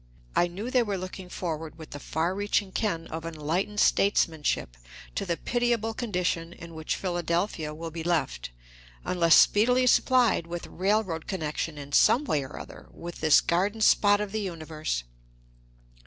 I 0.35 0.47
knew 0.47 0.71
they 0.71 0.81
were 0.81 0.97
looking 0.97 1.29
forward 1.29 1.77
with 1.77 1.91
the 1.91 1.99
far 1.99 2.33
reaching 2.33 2.71
ken 2.71 3.05
of 3.09 3.23
enlightened 3.23 3.79
statesmanship 3.79 4.75
to 5.13 5.27
the 5.27 5.37
pitiable 5.37 5.93
condition 5.93 6.53
in 6.53 6.73
which 6.73 6.95
Philadelphia 6.95 7.71
will 7.71 7.91
be 7.91 8.01
left, 8.01 8.49
unless 9.05 9.35
speedily 9.35 9.85
supplied 9.85 10.47
with 10.47 10.65
railroad 10.65 11.27
connection 11.27 11.77
in 11.77 11.91
some 11.91 12.23
way 12.25 12.41
or 12.41 12.57
other 12.57 12.87
with 12.89 13.21
this 13.21 13.41
garden 13.41 13.79
spot 13.81 14.19
of 14.19 14.31
the 14.31 14.41
universe. 14.41 15.03